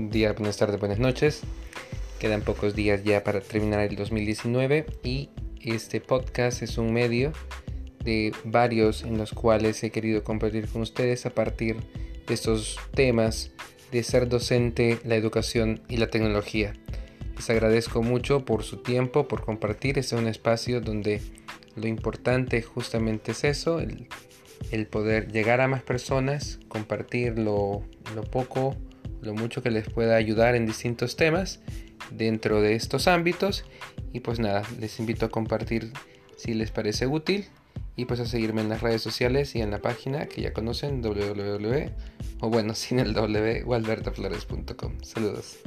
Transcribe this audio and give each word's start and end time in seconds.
Buen 0.00 0.08
día, 0.08 0.32
buenas 0.32 0.56
tardes, 0.56 0.80
buenas 0.80 0.98
noches. 0.98 1.42
Quedan 2.18 2.40
pocos 2.40 2.74
días 2.74 3.04
ya 3.04 3.22
para 3.22 3.42
terminar 3.42 3.80
el 3.80 3.96
2019 3.96 4.86
y 5.04 5.28
este 5.60 6.00
podcast 6.00 6.62
es 6.62 6.78
un 6.78 6.90
medio 6.94 7.34
de 8.02 8.32
varios 8.44 9.02
en 9.02 9.18
los 9.18 9.32
cuales 9.32 9.84
he 9.84 9.90
querido 9.90 10.24
compartir 10.24 10.68
con 10.68 10.80
ustedes 10.80 11.26
a 11.26 11.30
partir 11.34 11.76
de 12.26 12.32
estos 12.32 12.78
temas 12.94 13.50
de 13.92 14.02
ser 14.02 14.26
docente, 14.30 14.98
la 15.04 15.16
educación 15.16 15.82
y 15.86 15.98
la 15.98 16.08
tecnología. 16.08 16.72
Les 17.36 17.50
agradezco 17.50 18.02
mucho 18.02 18.46
por 18.46 18.62
su 18.62 18.78
tiempo, 18.78 19.28
por 19.28 19.44
compartir. 19.44 19.98
Este 19.98 20.16
es 20.16 20.22
un 20.22 20.28
espacio 20.28 20.80
donde 20.80 21.20
lo 21.76 21.86
importante 21.86 22.62
justamente 22.62 23.32
es 23.32 23.44
eso, 23.44 23.80
el, 23.80 24.86
poder 24.86 25.30
llegar 25.30 25.60
a 25.60 25.68
más 25.68 25.82
personas, 25.82 26.58
compartir 26.68 27.38
lo, 27.38 27.82
lo 28.14 28.24
poco, 28.24 28.78
lo 29.22 29.34
mucho 29.34 29.62
que 29.62 29.70
les 29.70 29.88
pueda 29.88 30.16
ayudar 30.16 30.54
en 30.54 30.66
distintos 30.66 31.16
temas 31.16 31.60
dentro 32.10 32.60
de 32.60 32.74
estos 32.74 33.08
ámbitos. 33.08 33.64
Y 34.12 34.20
pues 34.20 34.38
nada, 34.38 34.62
les 34.78 34.98
invito 34.98 35.26
a 35.26 35.28
compartir 35.28 35.92
si 36.36 36.54
les 36.54 36.70
parece 36.70 37.06
útil 37.06 37.46
y 37.96 38.06
pues 38.06 38.20
a 38.20 38.26
seguirme 38.26 38.62
en 38.62 38.68
las 38.68 38.80
redes 38.80 39.02
sociales 39.02 39.54
y 39.54 39.60
en 39.60 39.70
la 39.70 39.80
página 39.80 40.26
que 40.26 40.42
ya 40.42 40.52
conocen 40.52 41.02
www 41.02 41.90
o 42.40 42.48
bueno 42.48 42.74
sin 42.74 42.98
el 42.98 43.14
w 43.14 43.64
Saludos. 45.02 45.58